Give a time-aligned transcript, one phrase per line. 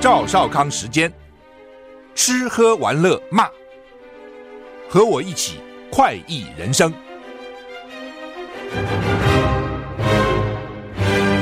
[0.00, 1.12] 赵少康时间，
[2.14, 3.48] 吃喝玩乐骂，
[4.88, 5.58] 和我一起
[5.90, 6.92] 快意人生。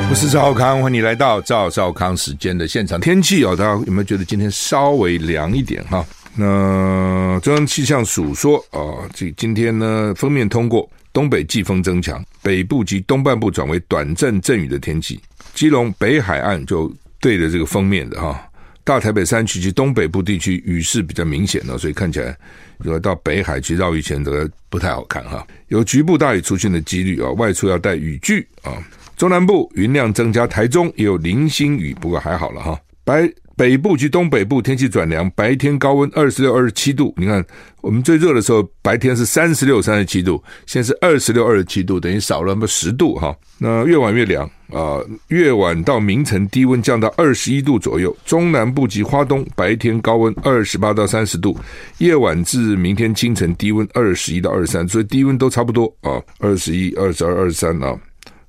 [0.08, 2.98] 我是赵少康，欢迎你来到赵少康时间的现场。
[2.98, 6.02] 天气哦，大家有没有觉得今天稍微凉一点哈？
[6.34, 8.80] 那中央气象署说啊，
[9.12, 15.20] 这今天呢，封面通过，东北季风增强，北部及东半部转为短阵阵雨的天气。
[15.52, 18.45] 基隆北海岸就对着这个封面的哈，
[18.86, 22.38] 大台北山区及东北部地区雨势比较明显的，所以看起来
[22.78, 25.44] 如果到北海去绕一圈，这个不太好看哈。
[25.66, 28.78] 有局部大雨出现的几率啊，外出要带雨具啊。
[29.16, 32.80] 中南部云量增加，台中也有零星雨，不过还好了哈。
[33.02, 33.28] 白。
[33.56, 37.14] 北部及东北部天气转凉，白天高温二十六、二十七度。
[37.16, 37.42] 你看，
[37.80, 43.34] 我们最热的时候，白天是三十六、三十七度，现在是二十六、二十七度，等于少了那么十度哈。
[43.58, 48.14] 那越晚越凉啊，越晚到明晨低温降到二十一度左右。
[48.26, 51.58] 中南部及花东白天高温二十八到三十度，
[51.96, 57.98] 夜晚至明天清晨低温二十一到二十三，所以低温都差不多啊，二十一、二十二、二十三啊。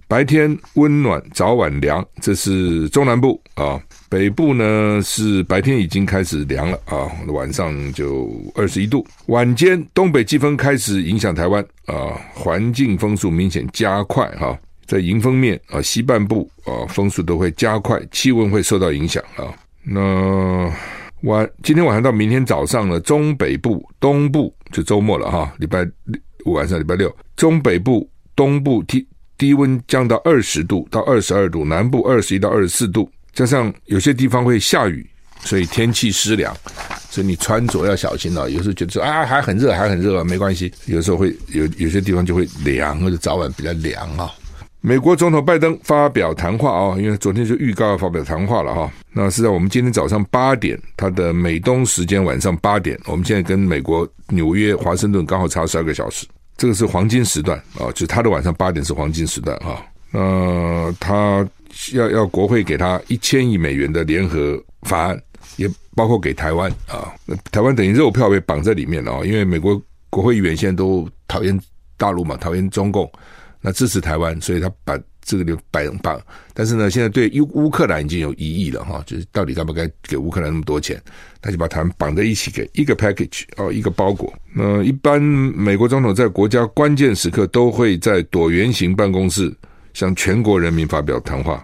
[0.09, 3.77] 白天温暖，早晚凉，这是中南部啊。
[4.09, 9.05] 北部呢是白天已经开始凉了啊，晚上就二十一度。
[9.25, 19.53] 晚间东北季风开始影响台湾啊，环境风速明显加快哈，在迎风面啊，西半部啊风速都会加快，气温会受到影响啊。
[19.83, 20.71] 那
[21.23, 25.85] 晚今天晚上到明天早上呢，中北部、东部就周末了哈，礼拜
[26.45, 29.05] 五晚上礼拜六，中北部、东部低
[29.37, 33.09] 低温降到二十度到二十二度，南部二十一到二十四度。
[33.37, 35.07] 加上有些地方会下雨，
[35.41, 36.51] 所以天气湿凉，
[37.07, 38.49] 所以你穿着要小心了。
[38.49, 40.73] 有时候觉得说啊，还很热，还很热，没关系。
[40.87, 44.31] 有时候会有有些地方就会凉，或者早晚比较凉啊。
[44.81, 48.91] 美国总统拜登发表谈话啊，因为昨天就预告要发表谈话了哈。
[49.13, 52.99] 那是在我们今天早上八点，他的美东时间晚上八点。
[53.05, 56.25] 我们现在跟美国纽约、华盛顿刚好差十二个小时，
[56.57, 59.79] 这个是黄金时段啊，就他的晚上八点是黄金时段哈。
[60.09, 61.47] 那他。
[61.93, 65.21] 要要国会给他一千亿美元的联合法案，
[65.55, 67.13] 也包括给台湾啊。
[67.51, 71.57] 台湾等于肉票被绑在里面了啊，因为美国国会议员现在都讨厌
[71.97, 73.11] 大陆嘛，讨厌中共，
[73.61, 76.19] 那支持台湾，所以他把这个就摆绑。
[76.53, 81.01] 但是呢，现在对乌乌克兰已经有疑义了哈，就是到底该不该给乌克兰那么多钱？
[81.41, 84.33] 他就把台湾绑在一起给一个 package 哦，一个包裹。
[84.53, 89.53] 那一般美国总统在国家关键时刻都会在椭圆形办公室。
[89.97, 91.59] 向全国人民发表谈话。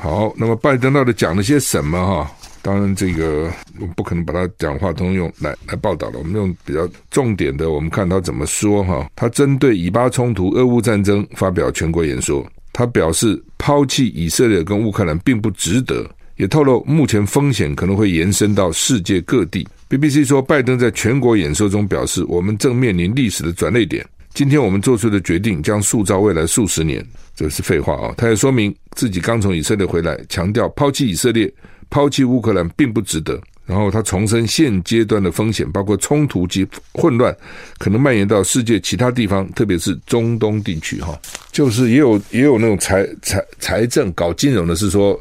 [0.00, 1.96] 好，那么拜登到底讲了些什么？
[1.96, 2.28] 哈，
[2.60, 6.18] 当然这个我不可能把他讲话都用来来报道了。
[6.18, 8.82] 我们用比较重点的，我们看他怎么说。
[8.82, 12.44] 哈，他针对以巴冲突、俄乌战争发表全国演说。
[12.72, 19.66] 他表示，抛弃以色列跟乌克兰并不值得，也透露目前风险可能会延伸到世界各地。
[19.88, 24.04] BBC 说，拜登在全国演说中表示，我们正面临历史的转捩点。
[24.38, 27.04] 今天我们做出的决定将塑造未来数十年，
[27.34, 28.14] 这是废话啊！
[28.16, 31.52] 他也说明自己刚从以色列回来，强调抛弃以色列、
[31.90, 33.36] 抛弃乌克兰并不值得。
[33.66, 37.36] 然后他重申现阶段的风险，包括冲突及混乱
[37.78, 41.00] 可能蔓延到世界其他地方，特别是中东地区。
[41.00, 41.20] 哈，
[41.50, 45.18] 就是也有也有那种财财财政搞金融的，是说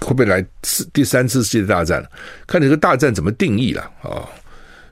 [0.00, 2.02] 会不会来次第三次世界大战？
[2.46, 4.24] 看你这个大战怎么定义了啊？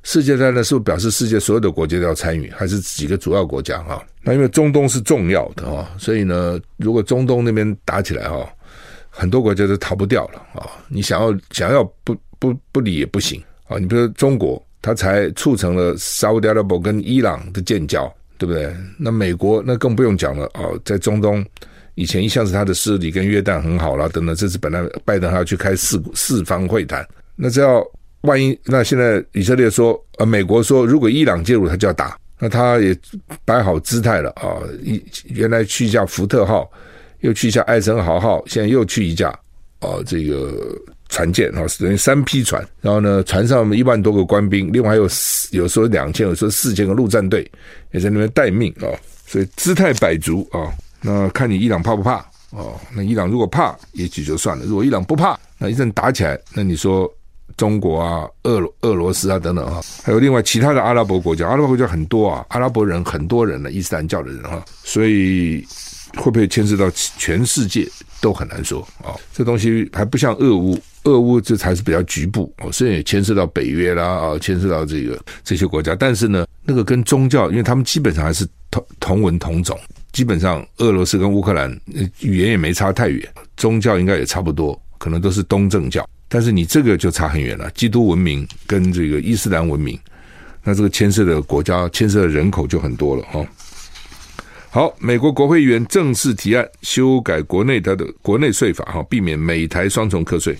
[0.05, 4.05] 世界战呢，是不是表示世界所有的国家都要参与，还是几个主要国家哈？
[4.21, 8.49] 那因为中东是重要的哈，所以呢，如果中东那边打起来哈，
[9.09, 10.67] 很多国家都逃不掉了啊！
[10.89, 13.79] 你想要想要不不不理也不行啊！
[13.79, 18.75] 你比如说中国，它才促成了沙乌地阿拉伯跟伊朗的建交，对不对？
[18.99, 21.45] 那美国那更不用讲了啊，在中东
[21.95, 27.87] 以前一向是他的势力跟约旦很好了等等，这次本来拜登还要去开四四方会谈，那只要。
[28.23, 32.97] 万一那现在以色列说，呃，美国说，如果伊朗介入，他就要打，那他也
[33.45, 34.63] 摆好姿态了啊！
[34.83, 36.71] 一原来去一架福特号，
[37.21, 39.29] 又去一架艾森豪号，现在又去一架
[39.81, 40.57] 啊，这个
[41.09, 42.65] 船舰啊，等于三批船。
[42.81, 45.09] 然后呢，船上一万多个官兵，另外还有
[45.51, 47.51] 有说两千，有说四千个陆战队
[47.91, 48.87] 也在那边待命啊，
[49.27, 50.73] 所以姿态摆足啊。
[51.01, 52.79] 那看你伊朗怕不怕哦？
[52.95, 57.13] 那伊朗如果怕，也许就算了；如果伊朗不怕，那一阵打起来，那你说？
[57.57, 65.67] 中国啊，俄罗俄罗斯啊等等啊，还有另外其他的阿拉伯国家，阿拉伯国家很多啊，阿拉伯人很多人呢，伊斯兰教的人哈，所以
[66.17, 67.89] 会不会牵涉到全世界
[68.21, 69.15] 都很难说啊。
[69.33, 79.79] 这东西还不像俄乌，俄乌这才是比较局部哦，虽然也牵涉到北约啦啊，牵涉到这个这些国家，但是呢，那个跟宗教，因为他们基本上还是同同文同种，
[80.13, 81.71] 基本上俄罗斯跟乌克兰
[82.21, 83.27] 语言也没差太远，
[83.57, 86.07] 宗教应该也差不多，可能都是东正教。
[86.35, 90.01] 但是你这个就差很远了，基督文明跟这个伊斯兰文明，
[90.65, 93.47] 那这个牵涉的国家、牵涉的人口就很多了哈。
[94.71, 100.57] 好，美国国会议员正式提案修改国内它的国内税法哈，避免美台双重课税。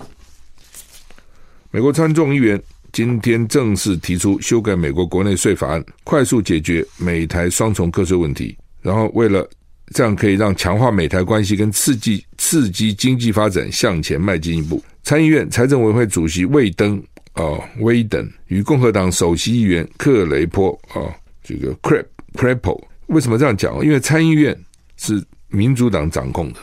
[1.71, 2.61] 美国参众议员
[2.91, 8.55] 今天正式提出修改美国国内税法案，快速解决美台双重课税问题。
[8.83, 9.49] 然后，为了
[9.93, 17.01] 这样可以让强化美台关系跟刺激刺激经济发展向前迈进一步，参议院财政委员会主席魏登
[17.33, 17.43] 啊
[17.79, 20.99] 威登与共和党首席议员克雷波啊
[21.43, 23.73] 这个 Crep Crepo 为什么这样讲？
[23.85, 24.57] 因为参议院
[24.97, 26.59] 是民主党掌控的，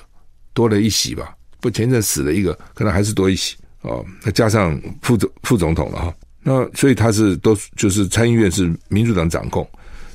[0.53, 1.35] 多了一席吧？
[1.61, 3.57] 不，前阵死了一个，可能还是多一席。
[3.83, 9.67] 哦，那加上副总副总统了哈，那所以他是都就是参议院是民主党掌控，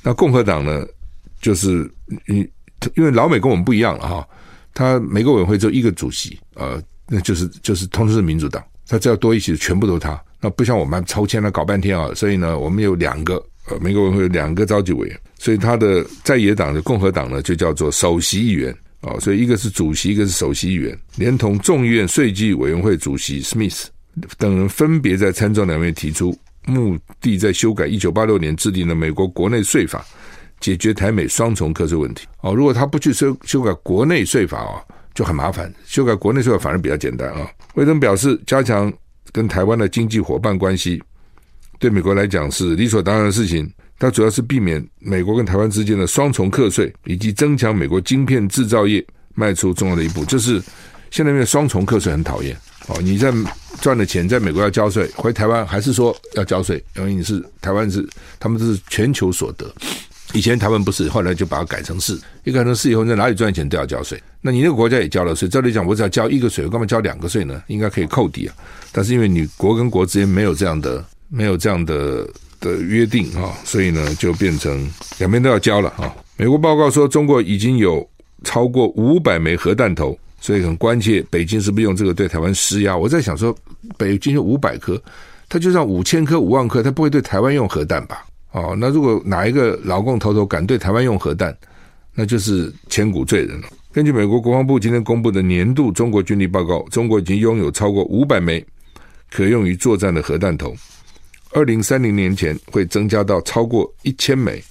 [0.03, 0.85] 那共和党呢，
[1.41, 1.89] 就是
[2.27, 2.47] 因
[2.95, 4.27] 因为老美跟我们不一样了哈，
[4.73, 13.35] 他每个委员会只有一个主席，呃，那就是就是通通是民主党，他只要多一席全部都是他，那不像我们抽签了搞半天啊，所以呢，我们有两个
[13.67, 18.75] 呃每个委员会有两个召集委员，所以他的在野党的共和党呢就叫做首席议员。
[19.01, 23.83] 哦，所以一个是主席，一个是首席议员，连同众议院税计委员会主席 Smith
[24.39, 26.35] 等人分别在参众两院提出，
[26.65, 30.03] 目的在修改一九八六年制定的美国国内税法，
[30.65, 32.25] 解决台美双重课税问题。
[32.41, 34.81] 哦，如果他不去修修改国内税法啊，
[35.13, 37.47] 就很麻烦；修改国内税法反而比较简单啊。
[37.75, 38.91] 魏登表示，加强
[39.31, 40.99] 跟台湾的经济伙伴关系，
[41.77, 43.71] 对美国来讲是理所当然的事情。
[43.99, 50.25] 它主要是避免美国跟台湾之间的双重课税，以及增强美国晶片制造业迈出重要的一步。
[50.25, 50.59] 就是
[51.11, 52.57] 现在因为双重课税很讨厌
[52.87, 53.31] 哦，你在
[53.81, 58.07] 赚的钱在美国要交税，回台湾还是说要交税，因为你是台湾是
[58.39, 59.71] 他们这是全球所得。
[60.35, 64.21] 以前台湾不是，后来就把它改成是，一改成是以后，你在哪里赚钱都要交税。
[64.41, 67.63] 那你那个国家也交了税，照理讲我只要交一个税，我干嘛交两个税呢？
[67.67, 68.53] 应该可以扣抵啊。
[68.91, 72.27] 但是因为你国跟国之间没有这样的，没有这样的。
[72.61, 74.89] 的约定哈，所以呢，就变成
[75.19, 76.11] 两边都要交了哈。
[76.35, 78.09] 美国报告说，中国已经有
[78.43, 82.97] 超过五百枚核弹头，所以很关切北京是不是用这个对台湾施压。
[82.97, 83.55] 我在想说，
[83.97, 84.99] 北京有五百颗，
[85.47, 88.25] 他就算五千颗、五万颗，他不会对台湾用核弹吧？
[88.55, 91.53] 哦，那如果哪一个老共头头敢对台湾用核弹，
[92.13, 93.67] 那就是千古罪人了。
[93.91, 98.65] 根据美国国防部今天公布的年度中国军力报告，中国已经拥有超过五百枚
[99.29, 100.73] 可用于作战的核弹头。
[101.51, 104.63] 二零三零年前会增加到超过一千枚。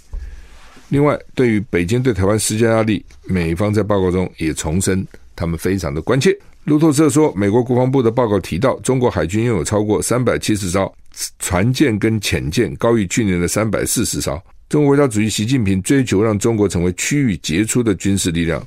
[0.88, 6.34] 另外，对于北京对台湾施加压力，美方在报告中也重申他们非常的关切。
[6.64, 10.90] 路透社说，美国国防部的报告提到，中国海军拥有超过三百七十艘
[11.38, 14.40] 船舰跟潜舰，高于去年的三百四十艘。
[14.68, 18.64] 中国国家主席习近平追求让中国成为区域杰出的军事力量。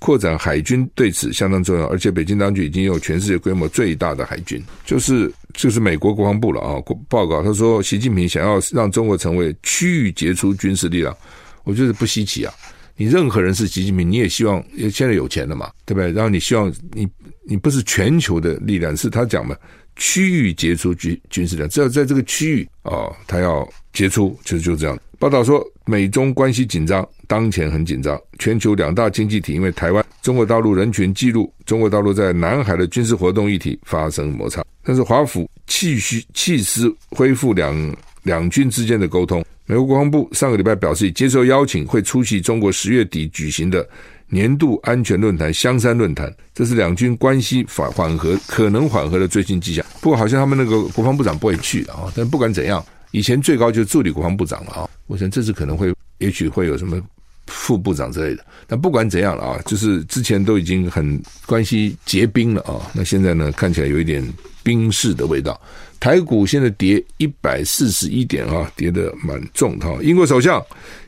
[0.00, 6.76] 扩展海军对此相当重要，而且北京当局已经有全世界规模最大的海军，就是就是美国国防部了啊。
[7.08, 11.16] 报告他说，习近平想要让中国成为区域杰出军事力量，
[11.62, 12.52] 我觉得不稀奇啊。
[12.96, 14.62] 你任何人是习近平，你也希望
[14.92, 16.12] 现在有钱了嘛，对不对？
[16.12, 17.08] 然后你希望你
[17.46, 19.58] 你不是全球的力量，是他讲的
[19.96, 24.98] 区域杰出军军事力量，只要在这个区域啊，他要杰出，其实就是这样。
[25.18, 28.20] 报道说，美中关系紧张，当前很紧张。
[28.38, 34.62] 全球两大经济体因为台湾、中国大陆人权记录、中国大陆在南海的军事活动议题发生摩擦。
[34.82, 39.42] 但是华府继续弃师恢复两两军之间的沟通。
[39.66, 43.88] 美国国防部上个礼拜表示，接受邀请会出席中国十月底举行的
[44.34, 46.34] 年度安全论坛——香山论坛。
[46.52, 49.86] 这是两军关系缓缓和、可能缓和的最新迹象。
[50.00, 52.12] 不过，好像他们那个国防部长不会去啊。
[52.16, 52.84] 但不管怎样。
[53.12, 57.00] 以前最高就是助理国防部长了啊，我想这次可能会，也许会有什么
[57.46, 58.44] 副部长之类的。
[58.66, 64.20] 但不管怎样了啊，就是之前都已经很关系结冰了啊，那现在呢，看起来有一点
[64.64, 65.60] 冰释的味道。
[66.00, 69.86] 台股现在跌一百四十一点啊，跌得蛮重的。
[70.02, 70.60] 英国首相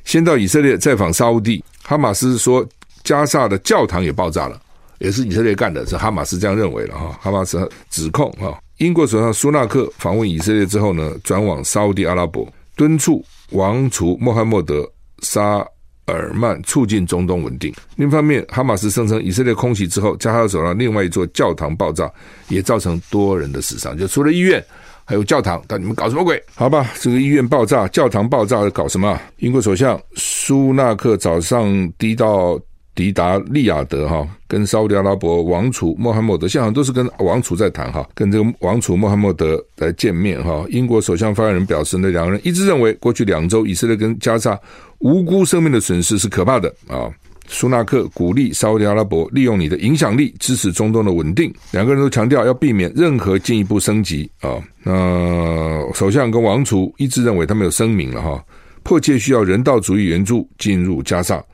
[0.04, 2.64] 先到以色列再访沙乌地，哈马斯说
[3.06, 4.60] 加萨的教堂也爆炸了，
[4.98, 8.58] 也是以色列干的，是哈马斯这样认为了哈，哈马斯指控哈。
[8.78, 14.84] 英国首相苏纳克访问以色列之后呢，转往沙乌地阿拉伯，敦促王储穆罕默德
[15.22, 15.64] 沙
[16.06, 17.72] 尔曼促进中东稳定。
[17.94, 22.10] 另一方面，哈马斯声称以色列空袭之后，加沙走廊另外一座教堂爆炸，
[22.48, 23.96] 也造成多人的死伤。
[23.96, 24.62] 就除了医院，
[25.04, 26.42] 还有教堂，但你们搞什么鬼？
[26.56, 29.18] 好吧，这个医院爆炸，教堂爆炸，搞什么？
[29.38, 32.60] 英国首相苏纳克早上低到。
[32.96, 40.64] 迪达利亚德哈，跟沙乌地阿拉伯王储穆罕默德，现场都是跟王储在谈哈，跟这个王储穆罕默德来见面哈。
[40.70, 44.58] 英国首相发言人表示，那两个人一致认为，过去两周以色列跟加沙
[45.00, 47.12] 无辜生命的损失是可怕的啊，
[47.46, 51.52] 苏纳克鼓励沙乌地阿拉伯利用你的影响力支持中东的稳定。
[51.72, 54.56] 两个人都强调要避免任何进一步升级啊。
[54.82, 58.42] 那首相跟王储一致认为他们有声明了哈，
[58.82, 61.44] 迫切需要人道主义援助进入加沙，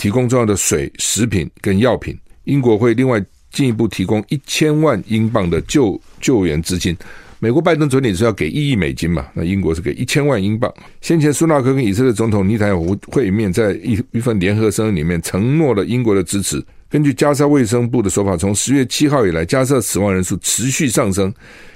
[0.00, 2.18] 提供重要的水、食品跟药品。
[2.44, 6.96] 英国会另外进一步提供一千万英镑的救救援资金。
[7.38, 9.26] 美国拜登总理是要给一亿美金嘛？
[9.34, 10.72] 那英国是给一千万英镑。
[11.02, 16.64] 先前苏纳克跟以色列总统尼坦胡会面，在一一份联合声明里面承诺了英国的支持。
[16.88, 21.30] 根据加沙卫生部的说法，从十月七号以来，加沙死亡人数持续上升，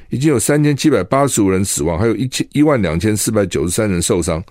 [0.09, 4.43] 已经有三千七百八十五人死亡，还有一千一万两千四百九十三人受伤，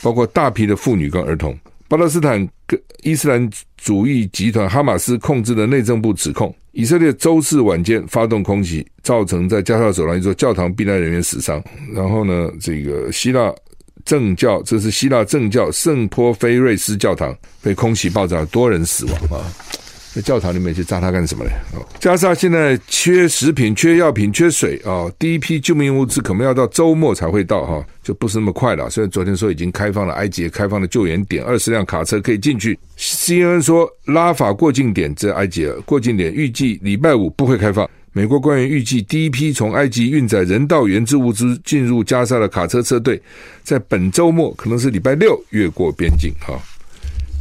[0.00, 1.56] 包括大批的妇女跟儿童。
[1.88, 6.54] 巴勒斯坦跟伊斯兰主义集团哈马斯控制的内政部指控。
[6.72, 11.62] 以色列周四晚间发动空袭，造成在加沙走廊一座教堂避难人员死伤。
[11.94, 13.54] 然后呢，这个希腊
[14.04, 19.46] 正教，这是希腊正教圣波菲瑞斯教堂被空袭爆炸，多人死亡啊。
[20.16, 21.50] 在教堂里面去炸它干什么呢？
[22.00, 25.04] 加沙现在缺食品、缺药品、缺水啊！
[25.18, 28.88] 第一批救命物资可能要到周末才会到哈，就不是那么快了。
[28.88, 32.78] 虽然昨天说已经开放了埃及开放了救援点，二十辆卡车可以进去。
[32.96, 37.86] CNN 说拉法过境点在埃及过境点预计礼拜五不会开放。
[38.14, 43.20] 美国官员预计第一批从埃及运载人道援助物资进入加沙的卡车车队，
[43.62, 46.58] 在本周末可能是礼拜六越过边境哈。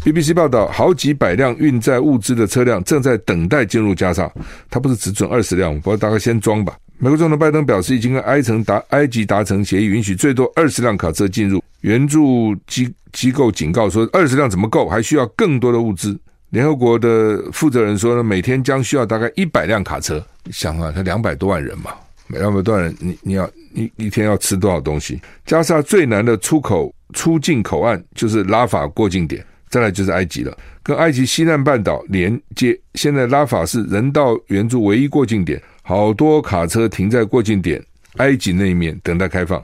[0.05, 4.31] BBC 报道，好几百辆运载物资的车辆正在等待进入加沙。
[4.69, 6.77] 他不是只准二十辆，不过大概先装吧。
[6.99, 11.59] 美国总统拜登表示，已经跟埃城达埃及达成协议，允许最多二十辆卡车进入。
[11.81, 14.87] 援助机机构警告说，二十辆怎么够？
[14.87, 16.15] 还需要更多的物资。
[16.51, 20.23] 联合国的负责人说呢，每天将需要大概一百辆卡车。
[20.43, 21.89] 你想啊，他两百多万人嘛，
[22.27, 25.19] 两百多万人，你你要你一天要吃多少东西？
[25.47, 29.43] 加沙最难的出口出境口岸就是拉法过境点。
[29.75, 32.79] 再来就是埃及了，跟埃及西南半岛连接。
[32.93, 37.83] 现在拉法是人道援助唯一过境点，好多卡车停在过境点
[38.15, 39.61] 埃及那一面等待开放。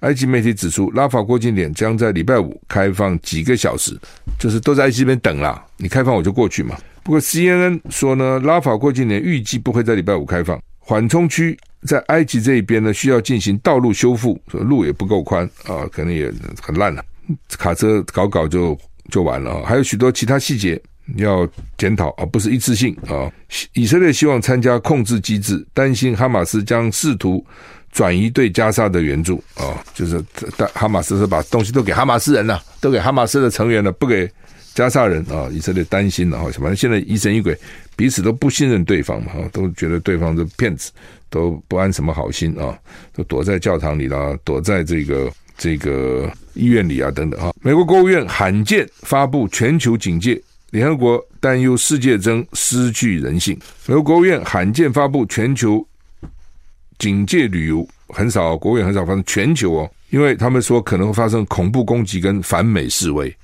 [0.00, 3.98] 埃及媒体指出，拉法过境点将在礼拜五开放几个小时，
[4.38, 5.64] 就是都在埃及这边等啦。
[5.78, 6.76] 你开放我就过去嘛。
[7.02, 10.60] 不过 CNN 说呢，拉法过境点预计不会在礼拜五开放。
[10.80, 17.02] 缓冲区在埃及这一边呢，需要进行道路修复，路也不够宽啊，可能也很烂了，
[17.56, 18.78] 卡车搞搞就。
[19.10, 19.62] 就完了啊！
[19.66, 20.80] 还有许多其他细节
[21.16, 21.48] 要
[21.78, 23.30] 检讨，而不是一次性啊。
[23.74, 27.44] 以色列希望参加控制机制，担心哈马斯将试图
[27.92, 30.22] 转移对加沙的援助啊，就是
[30.74, 34.28] 哈马斯是把东西都给哈马斯人了，都给哈马斯的成员了，不给
[34.74, 35.48] 加沙人啊。
[35.52, 37.56] 以色列担心了哈，反正现在疑神疑鬼，
[37.94, 40.90] 彼此都不信任对方嘛，都觉得对方是骗子，
[41.30, 42.76] 都不安什么好心啊，
[43.12, 45.30] 都躲在教堂里了，躲在这个。
[45.56, 47.52] 这个医院里啊，等等哈。
[47.60, 53.58] 美国国务院罕见发布全球警戒，联合国担忧世界正失去人性。
[53.86, 55.86] 美国国务院罕见发布全球
[56.98, 63.34] 警戒旅游，很少，国务院很少发生全球哦，因为他们说可能会发生恐怖攻击跟反美示威。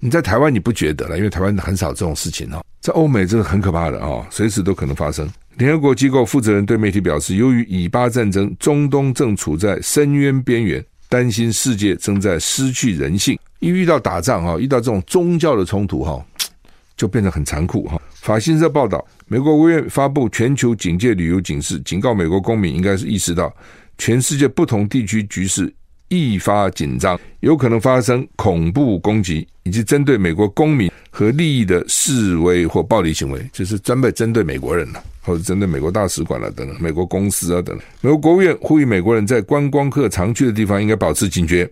[0.00, 5.28] 你在台湾你不觉得了，因为台湾很少这种事情哦，在欧美这个很可怕的啊，随时都可能发生。
[5.56, 10.84] 联合国机构负责人对媒体表示，由于以巴战争，中东正处在深渊边缘。
[11.08, 16.24] 担心世界正在失去人性，一遇到打仗哈，遇到这种宗教的冲突哈，
[16.96, 18.00] 就变得很残酷哈。
[18.14, 23.54] 法新社报道，美国国务院发布全球警戒旅游警示，警告美国公民应该是意识到，
[23.96, 25.72] 全世界不同地区局势
[26.08, 35.02] 愈发紧张，有可能发生恐怖攻击，以及针对美国公民和利益的示威或暴力行为，就是专门针对美国人了。
[35.20, 41.70] 或者针对美国大使馆了等等，美国公司啊等等，美国国务院呼吁美国人在观光客常去的地方应该保持警觉，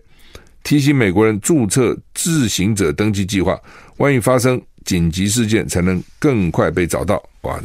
[0.61, 3.59] 提醒美国人注册自行者登记计划，
[3.97, 7.21] 万一发生紧急事件才能更快被找到。
[7.41, 7.61] 哇，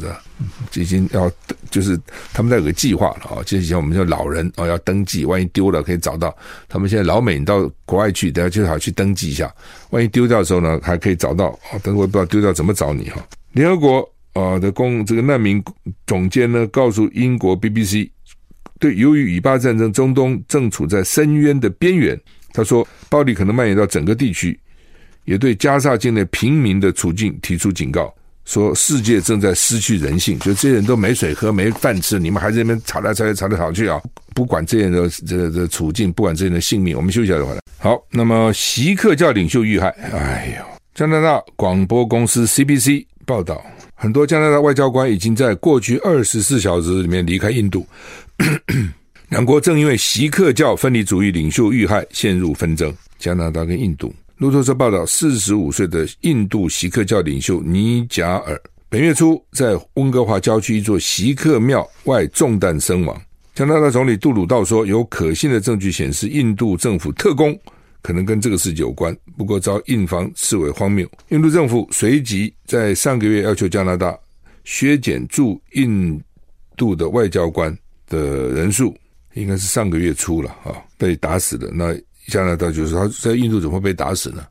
[0.69, 1.31] 这已经要
[1.71, 1.99] 就是
[2.31, 6.35] 他们在有个计划了啊，就以前我们叫老人啊要登记，万一丢了可以找到。
[6.69, 9.51] 他们现在老美你到国外去，等下就好去登记一下，
[9.89, 11.47] 万一丢掉的时候呢，还可以找到。
[11.71, 13.25] 啊，等会我不知道丢掉怎么找你哈。
[13.53, 14.09] 联合国。
[14.33, 15.63] 啊的公这个难民
[16.07, 18.09] 总监呢，告诉英国 BBC，
[18.79, 22.19] 对，由于以巴战争，中东正处在深渊的边缘。
[22.51, 24.59] 他说，暴力可能蔓延到整个地区，
[25.25, 28.13] 也对加沙境内平民的处境提出警告，
[28.45, 34.01] 说世界正在失去人性，就这些人都没水喝、没饭吃，你们还在那边吵来吵去、吵来吵去啊！
[34.35, 37.59] 不管这些的这这处境，不管这些的性命，我们休息一下就回来。
[37.79, 43.63] 好，那么锡克教领袖遇害，哎呦，加拿大广播公司 CBC 报道。
[43.95, 47.87] 很多加拿大外交官已经在过去二十四小时里面离开印度，
[49.29, 52.93] 两国正因为锡克教分离主义领袖遇害陷入纷争。
[53.17, 58.59] 加拿大跟印度路透社报道，四十五岁的印度锡克教领袖尼贾尔
[58.89, 63.19] 本月初在温哥华郊区一座锡克庙外中弹身亡。
[63.53, 67.57] 加拿大总理杜鲁道说，有可信的证据显示，印度政府特工
[68.01, 71.07] 可能跟这个事有关，不过遭印方视为荒谬。
[71.29, 74.17] 印度政府随即在上个月要求加拿大
[74.63, 76.19] 削减驻印
[76.75, 77.75] 度的外交官
[78.09, 78.97] 的人数，
[79.35, 81.95] 应该是上个月初了啊，被打死的那。
[82.27, 84.45] 加拿大就是他在印度怎么会被打死呢？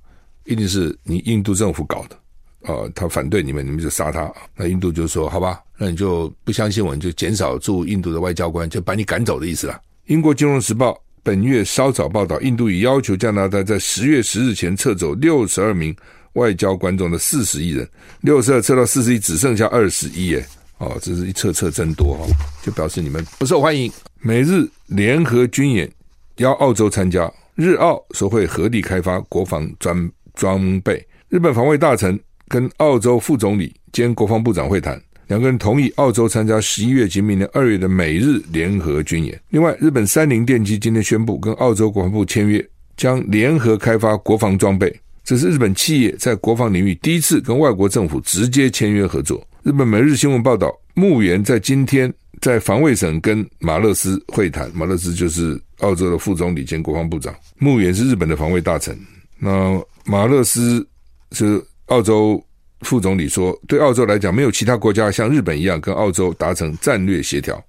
[0.45, 2.17] 一定是你印度政府搞的
[2.63, 4.33] 啊、他反对你们，你们就杀他。
[4.55, 15.93] 那印度就说：“好吧，那你就不相信我，你就减少驻印度的外交官，就把你赶走的意思了。”英国金融时报本月稍早报道，印度已要求加拿大在十月十日前撤走六十二名
[16.35, 17.89] 外交官中的四十亿人，
[18.21, 20.47] 六十二撤到四十亿，只剩下二十一耶！
[20.79, 22.27] 哦，这是一撤撤真多哈，
[22.63, 23.91] 就表示你们不受欢迎。
[24.21, 25.91] 美日联合军演
[26.37, 27.29] 邀澳洲参加。
[27.55, 31.07] 日澳说会合力开发国防装装备。
[31.29, 32.19] 日本防卫大臣
[32.49, 39.39] 跟澳洲副总理兼国防部长会谈，两个人同意澳洲参加十一月及明年二月的美日联合军演。
[39.51, 42.67] 另外，日本三菱电机今天宣布跟澳洲国防部签约，
[42.97, 44.95] 将联合开发国防装备。
[45.23, 49.47] 这是日本企业在国防领域第一次跟外国政府直接签约合作。
[49.63, 55.61] 日本每日新闻报道，木原在今天在防卫省跟马勒斯会谈，马勒斯就是。
[55.83, 58.99] 澳洲的副总理兼国防部长木原是日本的防卫大臣，
[59.39, 60.85] 那马勒斯
[61.31, 62.43] 是澳洲
[62.81, 67.63] 副总理说，对澳洲来讲，没有其他国家像日本一样跟澳洲达成战略协调。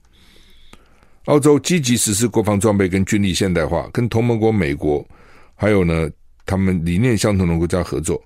[1.25, 5.05] 澳洲积极实施国防装备跟军力现代化，跟同盟国美国
[5.55, 6.09] 还有呢
[6.45, 8.21] 他们理念相同的国家合作。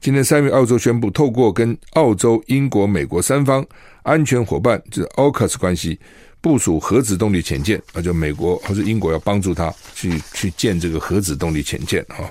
[0.00, 3.66] 今年三月，澳洲宣布透过跟澳洲、英国、美国三方
[4.02, 5.98] 安全伙伴，就是 AUKUS 关系。
[6.40, 12.30] 部署核子动力潜舰，那就美国或者英国要帮助他去去建这个核子动力潜舰啊。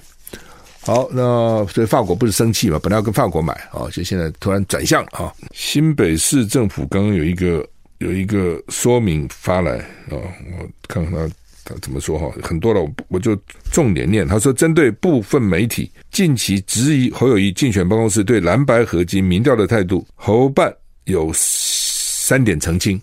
[0.82, 2.80] 好，那所以法国不是生气嘛？
[2.82, 5.34] 本来要跟法国买啊，就现在突然转向啊。
[5.52, 7.68] 新北市政府刚刚有一个
[7.98, 11.30] 有一个说明发来啊，我看看他
[11.66, 13.38] 他怎么说哈，很多了，我我就
[13.70, 14.26] 重点念。
[14.26, 22.98] 他说，针对部分媒体近期质疑侯友谊竞选办公室对蓝白合金民调的态度，侯办有三点澄清。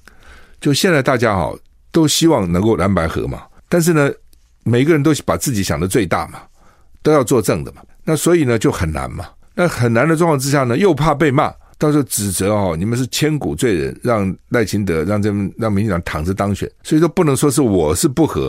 [0.65, 1.55] 就现在大家哈
[1.93, 4.11] 都希望能够蓝白合嘛，但是呢，
[4.63, 6.41] 每个人都把自己想的最大嘛，
[7.03, 9.27] 都要作证的嘛，那所以呢就很难嘛。
[9.55, 18.45] 那很难的状况之下呢，又怕被骂，到时候指责哦，你们是千古罪人，让赖清德让这让民进党躺着当选，所以说不能说是我是不合，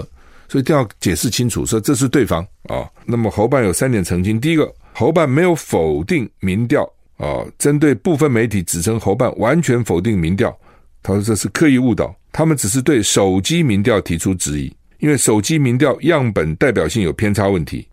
[0.48, 2.90] 所以一定要解释清楚，说这是对方啊、哦。
[3.04, 10.58] 那么侯办有三点澄清，第一个，侯办没有否定民调啊，针对部分媒体指称侯办完全否定民调。
[11.06, 17.88] 他说这是刻意误导，他们只是对手机民调提出质疑，因为手机民调样本代表性有偏差问题，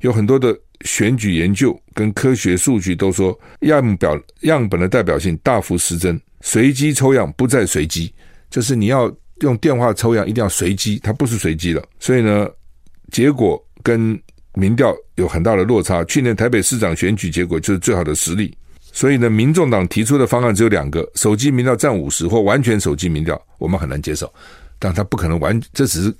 [0.00, 8.12] 有很多的选举研究跟科学数据都说样表样本的代表性大幅失真，随机抽样不再随机，
[8.50, 12.48] 就是你要用电话抽样一定要随机，它不是随机了，所以呢，
[13.12, 14.20] 结果跟
[14.54, 16.02] 民调有很大的落差。
[16.06, 18.52] 去年台北市长选举结果就是最好的实例。
[18.96, 24.32] 所以呢，民众党提出的方案只有两个：手机民调占五十或完全手机民调，我们很难接受。
[24.78, 26.14] 但他不可能完，这只是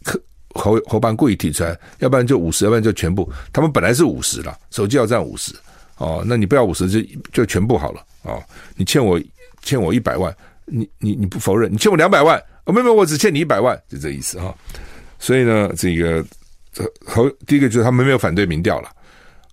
[0.50, 3.32] 侯侯办故意提出来，要不然就五十，要不然就全部。
[3.50, 5.54] 他们本来是五十了，手机要占五十
[5.96, 7.00] 哦，那你不要五十就
[7.32, 8.42] 就全部好了哦。
[8.76, 9.18] 你欠我
[9.62, 10.36] 欠我一百万，
[10.66, 11.72] 你你你不否认？
[11.72, 14.54] 你欠我两百万，哦，没有没有，我只欠你一百万，就这意思哈、
[15.18, 16.22] 所以呢，这个
[16.74, 18.90] 这侯第一个就是他们没有反对民调了。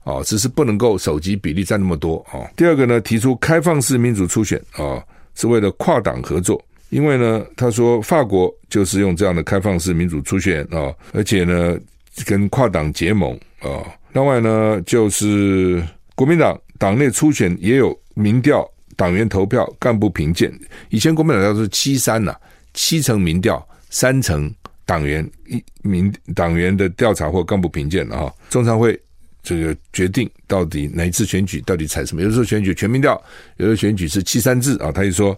[0.03, 2.45] 哦，只是不能够手机比例占那么多哦。
[2.55, 5.01] 第二个呢，提出开放式民主初选啊，
[5.35, 6.63] 是为了跨党合作。
[6.89, 11.75] 因为呢，他说法国就是用这样的开放式民主初选啊，而且呢，
[12.25, 13.81] 跟跨党结盟啊。
[14.11, 20.53] 另外呢，就是国民党党内初选也有民调，党员投票，干部评鉴。
[20.89, 22.35] 以前国民党叫做七三呐，
[22.75, 24.53] 七成民调，三成
[24.85, 28.31] 党员一民党员的调查或干部评鉴啊。
[28.49, 28.99] 中常会。
[29.43, 32.21] 这个决定到底哪一次选举到底采什么？
[32.21, 33.21] 有的时候选举全民调，
[33.57, 34.89] 有的选举是七三制啊。
[34.89, 35.37] 他就说，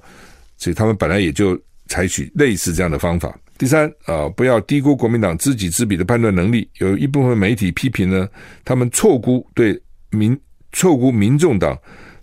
[0.57, 3.35] 所以他们本来也就采取类似这样的方法。
[3.57, 6.69] 第三啊，不要低估国民党知己知彼的判断能力。
[6.77, 8.29] 有一部分媒体批评呢，
[8.63, 10.39] 他们错估对民
[10.71, 11.75] 错估民众党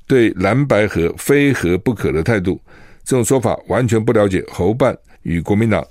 [0.07, 2.61] 对蓝白合非合不可的态度。
[3.03, 5.85] 这种说法完全不了解侯办与国民党。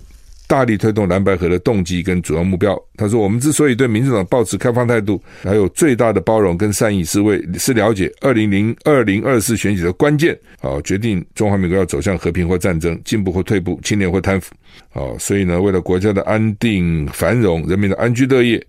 [0.51, 2.77] 大力推动蓝白合的动机跟主要目标。
[2.97, 14.53] 他说：“我们之所以对民主党保持开放态度，还有最大的包容跟善意，是为是了解二零零二零二四选举的关键啊，决定中华民国要走向和平或战争、进步或退步、清廉或贪腐
[14.91, 15.15] 啊。
[15.17, 18.61] 所以呢，为了国家的安定繁荣、人民的安居乐业，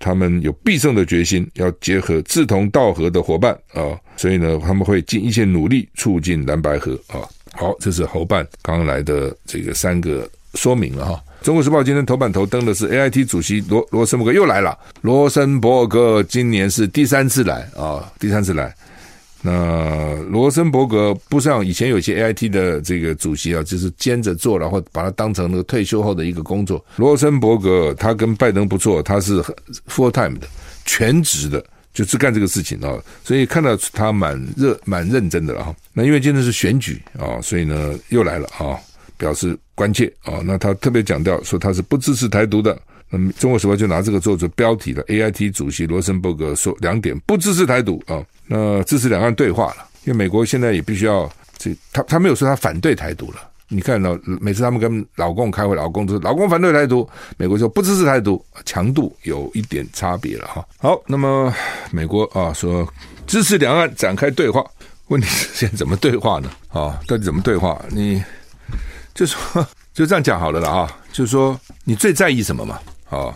[0.00, 7.22] 他们有必胜的决心，要结合志同道合的伙伴啊，所以呢，他们会尽一切努力促进蓝白合啊。
[7.52, 11.22] 好，这是侯办刚来的这个三个说明了哈。
[11.42, 18.74] 中国时报今天头版头登的是 AIT 主席罗罗森伯格又来了，罗森伯格今年是第三次来啊，第三次来。
[19.42, 26.84] 那罗森伯格不像以前有些 AIT 的这个主席啊，就是兼着做，然后把他当成那个退休后的一个工作。
[26.96, 29.42] 罗森伯格他跟拜登不错，他是
[29.88, 30.46] full time 的，
[30.84, 32.92] 全职的，就只干这个事情啊，
[33.24, 35.74] 所以看到他蛮热蛮认真的了哈。
[35.94, 38.76] 那因为今天是选举啊，所以呢又来了啊，
[39.20, 40.40] 表示关切啊。
[40.42, 42.76] 那他特别强调说他是不支持台独的。
[43.10, 48.24] 那么《中国时报》就拿这个做做标题了，AIT 主席罗森伯格说两点不支持台独啊。
[48.46, 53.48] 那支持两岸对话了，因为美国现在也必须要这，他他没有说他反对台独了。
[53.72, 60.64] 你看到每次他们跟老共开会，老共都是老共反对台独，美国说不支持台独，强度有一点差别了哈。
[60.78, 61.52] 好，那么
[61.92, 62.88] 美国啊说
[63.26, 64.64] 支持两岸展开对话，
[65.06, 66.50] 问题是现在怎么对话呢？
[66.68, 67.80] 啊，到底怎么对话？
[67.90, 68.22] 你
[69.14, 72.78] 就说 就这样讲好了了啊，就是说你最在意什么嘛？
[73.08, 73.34] 啊。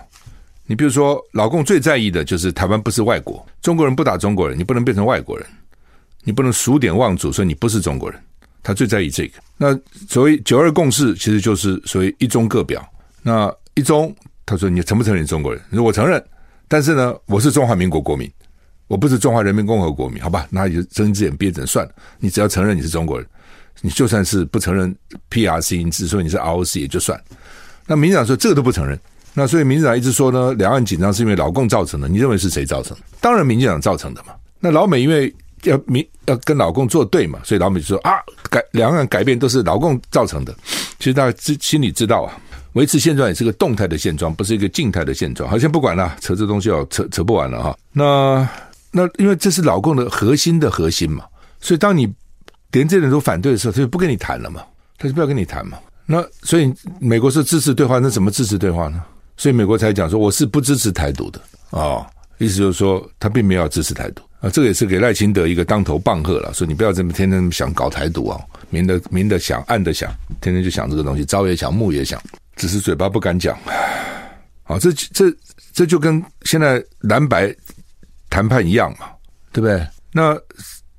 [0.67, 5.47] 你比如说，老共最在意的就是台湾不是外国，中国人不打中国人，你不能变成外国人，
[6.23, 8.19] 你不能数典忘祖说你不是中国人，
[8.63, 9.39] 他最在意这个。
[9.59, 12.83] 那所谓九二共识，其实就是所谓一中各表。
[13.21, 15.63] 那一中，他说你承不承认中国人？
[15.69, 16.25] 你说我承认，
[16.67, 18.33] 但是呢，我是中华民国国民，
[18.87, 20.47] 我不是中华人民共和国民，好吧？
[20.49, 21.93] 那就睁一只眼闭一只眼算了。
[22.19, 23.29] 你只要承认你是中国人，
[23.85, 24.97] 你就算是不承认
[25.31, 27.23] PRC，你只说你是 ROC 也就算。
[27.87, 28.99] 那民进党说这个都不承认。
[29.35, 32.09] 那所以民进党一直说呢，两岸紧张是因为老共造成的。
[32.09, 33.03] 你认为是谁造成的？
[33.21, 34.33] 当然民进党造成的嘛。
[34.59, 35.31] 那老美因为
[35.65, 38.13] 要民要跟老共作对嘛，所以老美就说啊，
[38.49, 40.55] 改两岸改变都是老共造成的。
[40.99, 42.33] 其实大家知心里知道啊，
[42.73, 45.51] 维持现状也是个动态的现状，不是一个静态的现状。
[45.51, 47.77] 好，先不管了，扯这东西要扯扯不完了哈。
[47.93, 48.49] 那
[48.91, 51.25] 那因为这是老共的核心的核心嘛，
[51.61, 52.11] 所以当你
[52.75, 54.63] 连这点都反对的时候，他就不跟你谈了嘛，
[54.99, 55.79] 他就不要跟你谈嘛。
[56.07, 59.03] 那所以美国是支持对话，那怎么支持对话呢？
[59.37, 62.07] 所以美国才讲说我是不支持台独的啊、哦，
[62.39, 72.23] 意思就是说他并没有支持台独啊，这个也是给赖清德一个当头棒喝了，说你不要这么天天想搞台独啊，明的明的想，暗的想，天天就想这个东西，朝也想，暮也想，
[72.55, 73.59] 只是嘴巴不敢讲。
[74.63, 75.35] 好，这这
[75.73, 77.55] 这就跟现在蓝白
[78.31, 79.07] 谈判一样嘛，
[79.53, 79.85] 对不对？
[80.13, 80.39] 那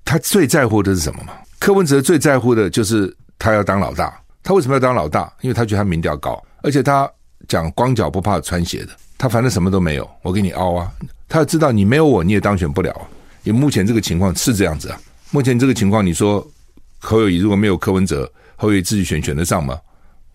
[0.04, 1.34] 他最在乎的是什么嘛？
[1.66, 5.34] 柯文哲最在乎的就是他要当老大，他为什么要当老大？
[5.42, 7.12] 因为他觉得他民调高，而且他。
[7.48, 10.92] 讲光脚不怕穿鞋的，他反正什么都没有，我给你凹啊！
[11.28, 13.06] 他要知道你没有我，你也当选不了啊！
[13.44, 15.00] 因为目前这个情况是这样子啊。
[15.30, 16.48] 目前这个情况，你说
[16.98, 19.78] 侯友谊如果没有柯文哲，侯友谊自己选选得上吗？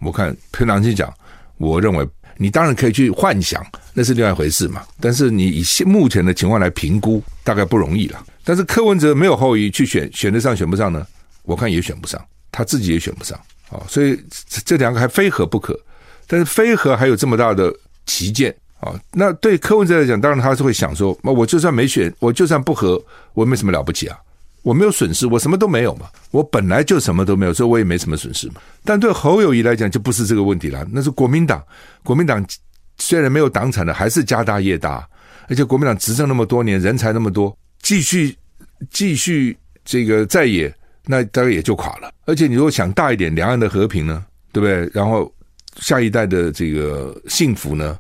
[0.01, 1.13] 我看凭良心讲，
[1.57, 4.83] 我认为你当然可以去幻想，那是另外一回事嘛。
[5.01, 8.23] 但是你以现目前的情况来评估，大概不容易了。
[8.45, 11.05] 但是柯文哲没有侯友宜去选，选得上选不上呢？
[11.43, 13.39] 我看也选不上，他自己也选不上
[13.71, 13.83] 啊。
[13.89, 14.19] 所以
[14.65, 15.79] 这两个还非合不可。
[16.27, 17.75] 但是非合还有这么大的
[18.07, 18.95] 歧见啊！
[19.13, 23.03] 那对柯文哲来讲，当然他是会想说：那我就算没选，我就算不合，
[23.35, 24.17] 我没什么了不起啊！
[24.63, 26.09] 我没有损失，我什么都没有嘛！
[26.31, 28.61] 我本来就什么都没有，所以我也没什么损失嘛。
[28.85, 30.87] 但对侯友谊来讲，就不是这个问题了。
[30.93, 31.61] 那是国民党，
[32.05, 32.47] 国民党
[32.99, 35.05] 虽然没有党产的，还是家大业大，
[35.49, 38.37] 而且国民党执政那么多年，人才那么多，继续
[38.91, 40.73] 继续这个在野，
[41.07, 42.11] 那大概也就垮了。
[42.27, 44.91] 而且你如果想大一点，两岸的和平呢，对不对？
[44.95, 45.33] 然后。
[45.77, 47.97] 下一代的这个幸福呢？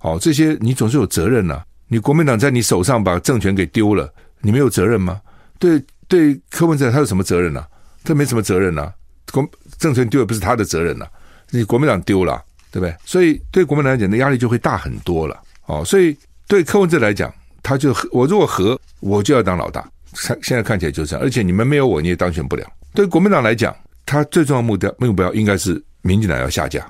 [0.00, 4.12] 哦，这些你总是有责任呐、你国民党在你手上把政权给丢了，
[4.42, 5.20] 你没有责任吗？
[5.58, 7.66] 对对，柯文哲他有什么责任呢、啊？
[8.04, 8.92] 他没什么责任呐、
[9.32, 9.44] 国
[9.78, 11.06] 政权丢了不是他的责任呐、
[11.50, 12.40] 你国民党丢了，
[12.70, 12.94] 对不对？
[13.06, 15.40] 所以对国民党来讲，的压力就会大很多了。
[15.64, 19.90] 哦，所以对柯文哲来讲，他就我如果和我就要当老大。
[20.14, 22.66] 现现在看起来就是这样，而且你们没有我，你也当选不了。
[22.94, 23.74] 对国民党来讲，
[24.06, 26.86] 他最重要目标目标应该是民进党要下架。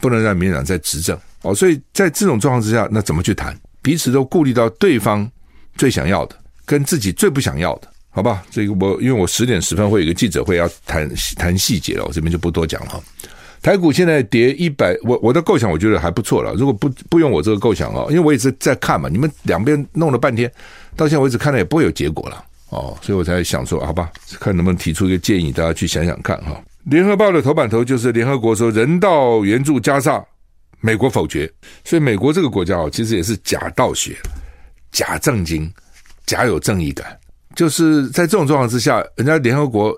[0.00, 3.52] 不能让民进党再执政哦，所以在这种状况之下，那怎么去谈？
[3.82, 5.28] 彼此都顾虑到对方
[5.74, 8.44] 最想要的，跟自己最不想要的，好吧？
[8.48, 13.02] 这个我因为我十点十分会有一个记者会要谈谈细节了，我这边就不多讲了。
[13.60, 16.54] 台股现在跌一百，我我的构想我觉得还不错了。
[16.54, 20.48] 如果不不用我这个构想哦，因为我也是在看嘛，你们两边弄了半天，
[20.94, 26.60] 到现在为止看来也不会有结果了哦，所以我才想说，好吧，看能不能提出一个建议，大家去想想看哈。
[26.84, 30.24] 联合报的头版头就是联合国说人道援助加上，
[30.80, 31.50] 美国否决，
[31.84, 34.16] 所以美国这个国家哦，其实也是假道学、
[34.92, 35.70] 假正经、
[36.26, 37.18] 假有正义感。
[37.54, 39.92] 就是在这种状况之下，人家联合国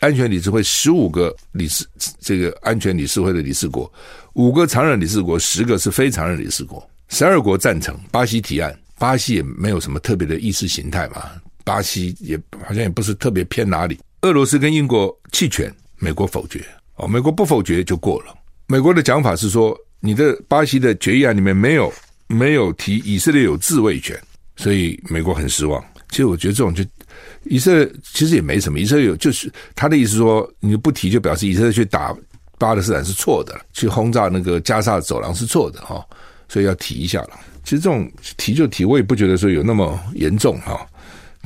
[0.00, 1.86] 安全理事会十五个理事，
[2.20, 3.90] 这个安全理事会的理事国，
[4.34, 11.30] 五个常任理事国，十个是非常任理事国，十二国赞成巴西提案，巴西也没有什么特别的意识形态嘛，
[11.66, 13.98] 巴西也好像也不是特别偏哪里。
[14.22, 18.32] 俄罗斯跟英国弃权，美国否决哦，美国不否决就过了。
[18.68, 21.92] 美国的讲法是说，你的巴西的决议案里面没有
[22.28, 24.16] 没有提以色列有自卫权，
[24.54, 25.84] 所以美国很失望。
[26.10, 26.84] 其实我觉得这种就
[27.42, 32.16] 以色列其实也没什么，以色列有就是他的意思说，你不提就表示以色列去打
[32.58, 36.04] 巴勒斯坦是错的，去轰炸那个加沙走廊是错的哈，
[36.48, 37.30] 所以要提一下了。
[37.64, 40.86] 其实这种提就提，我也不觉得说有那么严重哈。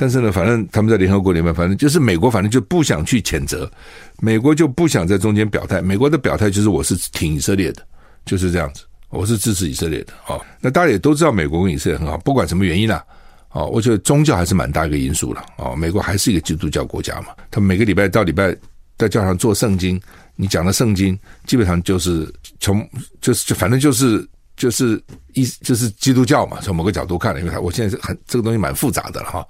[0.00, 3.70] 但是呢，反正他们在联合国里面，反正就是美国，反正就不想去谴责，
[4.18, 5.82] 美国就不想在中间表态。
[5.82, 7.86] 美国的表态就是我是挺以色列的，
[8.24, 10.14] 就是这样子，我是支持以色列的。
[10.26, 13.04] 哦，那大家也都知道，美国跟以色列很好，不管什么原因啦。
[13.50, 15.44] 哦，我觉得宗教还是蛮大一个因素了。
[15.58, 18.56] 哦，美国还是一个基督教国家嘛，他们每个礼拜到礼拜
[18.96, 20.00] 在教堂做圣经，
[20.34, 22.26] 你讲的圣经基本上就是
[22.58, 22.88] 从
[23.20, 24.26] 就是就反正就是。
[24.60, 29.46] 就是一就是基督教嘛，从某个角度看，因为它我现在是很这个东西蛮复杂的了哈，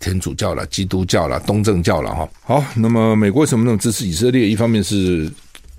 [0.00, 2.28] 天主教了、基督教了、东正教了哈。
[2.42, 4.48] 好，那么美国为什么那么支持以色列？
[4.48, 5.30] 一方面是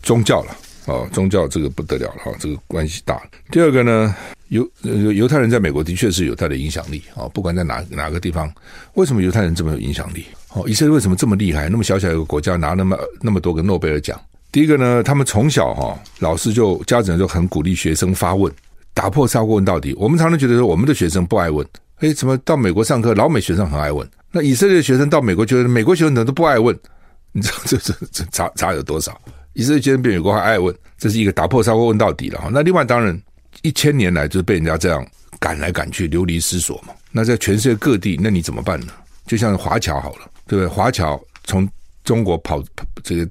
[0.01, 3.21] 宗教了啊，宗教这个不得了了哈，这个关系大。
[3.51, 4.15] 第二个呢，
[4.47, 8.49] 犹犹太人在美国的确是有他的影响力啊，不管在哪哪个地方，
[8.93, 10.23] 为什么犹太人这么有影响力？
[10.53, 11.67] 哦，以色列为什么这么厉害？
[11.67, 14.17] 那么小小一个国家拿那么那么多个诺贝尔奖？
[14.53, 18.49] 第一个呢，他们从小哈老师就家长就很鼓励学生发问。
[18.99, 19.93] 打破砂锅问到底。
[19.97, 21.65] 我们常常觉得说，我们的学生不爱问。
[22.01, 24.05] 诶，怎么到美国上课，老美学生很爱问？
[24.29, 26.77] 那以色列的学生到美国，觉得美国学生怎么都不爱问？
[27.31, 29.17] 你知道这这这差差有多少？
[29.53, 32.49] 以色列学生比美国还爱问，这是一个打破砂锅问到底了哈。
[32.51, 33.17] 那另外当然，
[33.61, 35.05] 一千年来就是被人家这样
[35.39, 36.93] 赶来赶去，流离失所嘛。
[37.09, 38.87] 那在全世界各地，那你怎么办呢？
[39.25, 40.67] 就像华侨好了，对不对？
[40.67, 41.65] 华侨从
[42.03, 42.61] 中国跑
[43.01, 43.25] 这个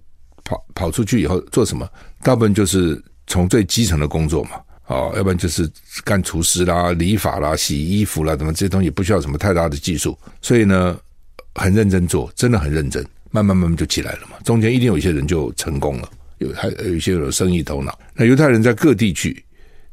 [0.44, 1.86] 跑跑出去以后做什么？
[2.22, 4.52] 大部分就是从最基层的工作嘛。
[4.88, 5.70] 哦，要不然就是
[6.02, 10.98] 干厨师啦、理发啦、洗衣服啦，等等这些东西不需要什么太大的技术，所以呢，
[11.54, 14.36] 很认真做，真的很认真，慢慢慢慢就起来了嘛。
[14.44, 17.98] 中间一定有一些人就成功了，有还有一些有生意头脑。
[18.14, 19.44] 那犹太人在各地区，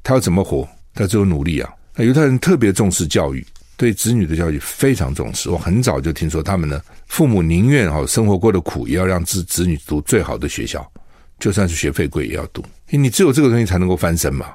[0.02, 0.68] 他要怎么活？
[0.94, 1.70] 他只有努力啊。
[1.94, 5.50] 那犹太人特别重视教育，对子女的教育非常重视。
[5.50, 10.90] 我很早就听说他们呢，父母宁愿哈生活过得苦，也要让子子女读最好的学校，
[11.38, 14.48] 就算是学费贵也要读，因为你只有这个东西才能够翻身嘛。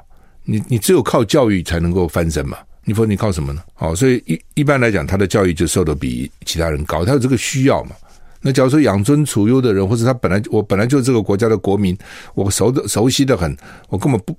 [0.51, 2.59] 你你只有靠教育才能够翻身嘛？
[2.85, 3.63] 你说你靠什么呢？
[3.73, 7.91] 好，所以一一般来讲，他的教育就受得比其他人高，他有这个需要嘛。
[8.41, 11.97] 那假如说养尊处优的人，或者他本来我本来就是这个国家的国民，
[12.35, 13.57] 我熟的熟悉的很，
[13.91, 14.37] 我根本不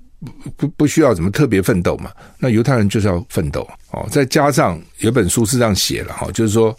[0.54, 2.10] 不不需要怎么特别奋斗嘛。
[2.38, 4.06] 那犹太人就是要奋斗哦。
[4.10, 6.76] 再加上有本书是这样写了哈，就是说，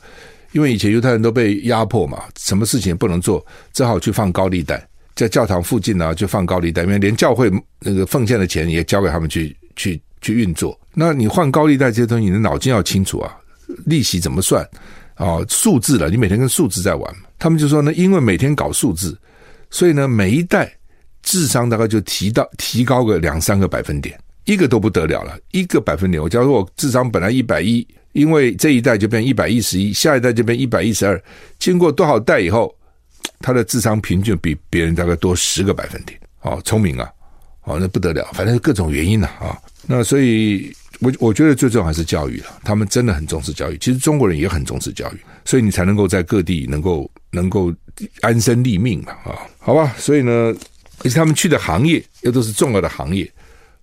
[0.52, 4.86] 因为以前犹太人都被压迫嘛，什么事情也不能做，只好去放高利贷。
[5.16, 10.80] 在教堂附近呢，就放高利贷，因为连教会那个奉献的钱也交给他们去去去运作。
[10.94, 13.36] 那你换高利贷这些东西，你的脑筋要清楚啊，
[13.86, 14.68] 利息怎么算
[15.16, 15.38] 啊？
[15.48, 17.16] 数字了，你每天跟数字在玩。
[17.38, 19.16] 他们就说呢，因为每天搞数字，
[19.70, 20.72] 所以呢，每一代
[21.22, 26.22] 智商大概就提到提高个两三个百分点，一个都不得了了，一个百分点。
[26.22, 31.22] 我假如我智商本来一百一，因为这一代就变一百一十一，下一代就变一百一十二，
[31.60, 32.74] 经过多少代以后？
[33.40, 37.10] 他的智商平均比别人大概多十个百分点，哦，聪明啊，
[37.64, 47.74] 哦，那不得了，反正各种原因呐，啊，那所以，我我觉得最重要还是教育了，他们真的很重视教育，其实中国人也很重视教育，所以你才能够在各地能够能够
[48.22, 50.32] 安身立命嘛，啊，好吧，所以呢，
[51.04, 53.30] 而且他们去的行业又都是重要的行业，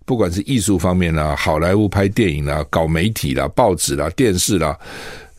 [0.07, 4.79] 不管是艺术方面啦，好莱坞拍电影啦，搞媒体啦，报纸啦，电视啦。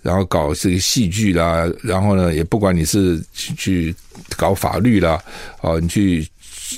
[0.01, 3.95] 然后搞这个戏剧啦，然后呢，也不管你是去去
[4.35, 5.21] 搞法律啦，
[5.61, 6.27] 啊，你去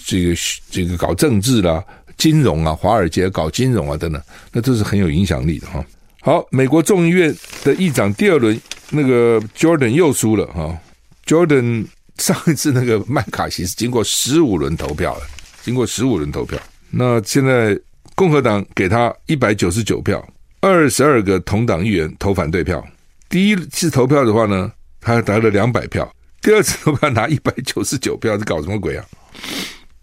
[0.05, 0.35] 这个
[0.69, 1.83] 这个搞政治啦、
[2.17, 5.85] 金融啊，华尔街搞金融啊等等，那都是很有影响力的哈。
[6.21, 7.33] 好，美国众议院
[7.63, 8.59] 的议长第二轮
[8.89, 10.77] 那个 Jordan 又输了哈。
[11.25, 11.85] Jordan
[12.17, 15.21] 上一次那个麦卡锡是经过十五轮投票的，
[15.63, 16.59] 经过十五轮投票，
[16.89, 17.79] 那现在
[18.15, 20.25] 共和党给他一百九十九票，
[20.59, 22.85] 二十二个同党议员投反对票。
[23.33, 26.05] 第一次投票的话呢，他得了两百票；
[26.39, 29.03] 第二次投票拿一百九十九票，是搞什么鬼啊？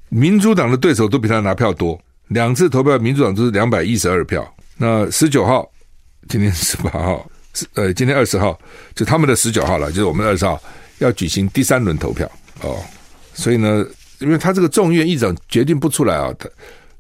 [0.09, 4.45] 民主党的对手都比他拿票多，两次投票，民主党都是两百一十二票。
[4.77, 5.71] 那十九号，
[6.29, 7.31] 今天十八号，
[7.75, 8.59] 呃，今天二十号，
[8.97, 10.61] 就他们的十九号了，就是我们二十号
[10.99, 12.29] 要举行第三轮投票
[12.63, 12.83] 哦。
[13.33, 13.87] 所以呢，
[14.19, 16.35] 因为他这个众议院议长决定不出来啊，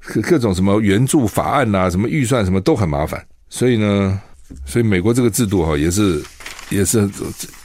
[0.00, 4.20] 他各种什么援助法案呐、啊，什么预算什么都很麻烦，所以呢。
[4.64, 6.22] 所以美国这个制度哈也是
[6.70, 7.08] 也是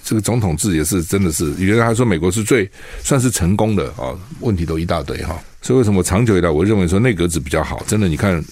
[0.04, 2.70] 这个总统制也是真的是，原来他说美国是最
[3.04, 5.40] 算是成功的啊，问题都一大堆哈。
[5.62, 7.84] 所以为什么长久以来我认为说内阁制比较好？
[7.88, 8.44] 真的你看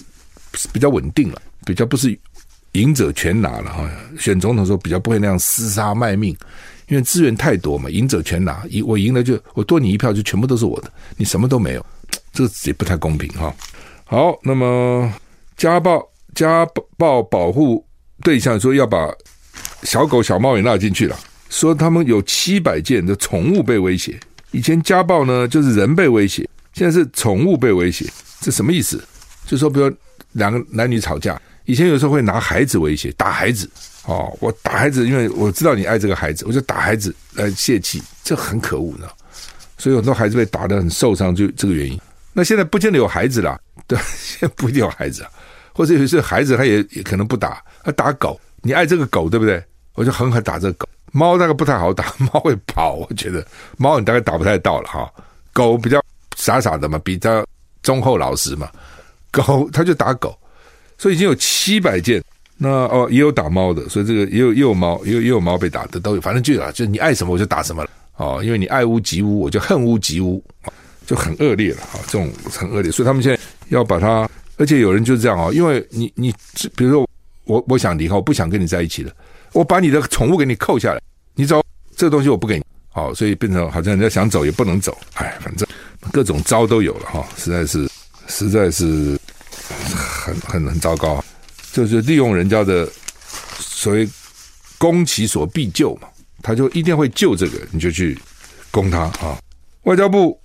[0.72, 2.18] 比较稳定了，比较不是
[2.72, 3.88] 赢者全拿了哈。
[4.18, 6.36] 选总统的时候比较不会那样厮杀卖命，
[6.88, 11.86] 因为资源太多嘛，赢者全拿，我赢了就我多你一票就全部都是我的，你什么都没有，
[12.32, 13.54] 这个也不太公平哈。
[14.04, 15.12] 好，那么
[15.56, 16.66] 家暴家
[16.98, 17.84] 暴保护
[18.24, 19.08] 对象说要把
[19.82, 21.16] 小狗小猫也纳进去了，
[21.50, 24.18] 说他们有七百件的宠物被威胁。
[24.50, 28.10] 以前家暴呢就是人被威胁，现在是宠物被威胁，
[28.40, 29.02] 这什么意思？
[29.46, 29.92] 就说比如
[30.32, 33.68] 两个男女吵架，以前有时候会拿孩子威胁，打孩子
[34.06, 39.06] 哦，我打孩子，因为我知道你爱这个孩子，我就打孩子来泄气，这很可恶呢。
[39.76, 42.00] 所以很多孩子被打得很受伤，就这个原因。
[42.32, 45.26] 那现在不见得有孩子了，对，现在不一定有孩子，
[45.74, 49.62] 或者有些孩子他也也可能不打，他打狗，你爱这个狗对不对？
[49.94, 50.88] 我就狠狠打这个狗。
[51.12, 53.44] 猫大概不太好打，猫会跑，我觉得
[53.76, 55.12] 猫你大概打不太到了哈。
[55.52, 56.00] 狗比较
[56.36, 57.44] 傻傻的嘛，比较
[57.82, 58.70] 忠厚老实嘛。
[59.32, 60.36] 狗他就打狗，
[60.96, 62.22] 所以已经有七百件。
[62.56, 66.20] 那哦也有打猫的，所以这个也有也有猫，也有也有猫被打的都有。
[66.20, 70.42] 反正就有啊，就你爱什么我就打什么了哦，因为你爱屋及乌，我就恨屋及乌。
[71.06, 76.32] 就很恶劣了哈，这种很恶劣，所以他们现在要把它，而且有人就是这样哦，因为你你，
[76.76, 77.08] 比如说
[77.44, 79.12] 我我想离开，我不想跟你在一起了，
[79.52, 81.00] 我把你的宠物给你扣下来，
[81.34, 81.62] 你走，
[81.96, 85.66] 这个东西我不给你，好，所以变成好像人家想走也不能走，哎，反正
[86.12, 87.88] 各种招都有了哈，实在是
[88.28, 89.18] 实在是
[89.94, 91.24] 很很很糟糕，
[91.72, 92.88] 就是利用人家的
[93.58, 94.08] 所谓
[94.78, 96.08] 攻其所必救嘛，
[96.42, 98.18] 他就一定会救这个，你就去
[98.70, 99.38] 攻他啊，
[99.82, 100.38] 外交部。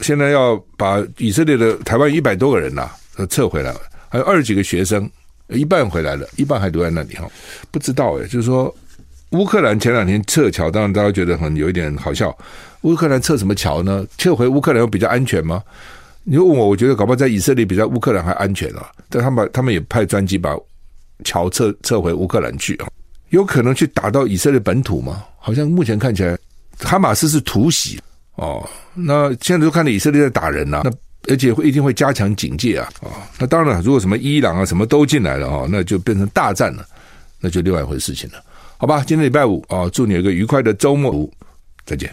[0.00, 5.08] 现在要把以色列的台湾一百多个人呐、啊，呃撤回来了，还有二十几个学生，
[5.48, 7.26] 一半回来了，一半还留在那里哈。
[7.70, 8.74] 不知道诶，就是说
[9.30, 12.36] 乌克兰前两天撤侨，当然大家觉得很有一点好笑。
[12.82, 14.04] 乌克兰撤什么侨呢？
[14.18, 15.62] 撤回乌克兰有比较安全吗？
[16.24, 18.90] 你问我，我觉得搞不好在以色列比较乌克兰还安全啊。
[19.08, 20.56] 但他们他们也派专机把
[21.24, 22.88] 桥撤撤回乌克兰去啊，
[23.30, 25.24] 有可能去打到以色列本土吗？
[25.38, 26.38] 好像目前看起来，
[26.78, 28.00] 哈马斯是突袭。
[28.36, 30.90] 哦，那现在都看到以色列在打人呐、那
[31.28, 36.84] 而且会一定会加强警戒啊，啊、那当然了，如果什么伊朗啊什么都进来了啊、那就变成大战了，
[37.40, 38.42] 那就另外一回事情了，
[38.78, 39.04] 好吧？
[39.06, 41.30] 今天礼拜五啊、祝你有个愉快的周末，
[41.84, 42.10] 再见。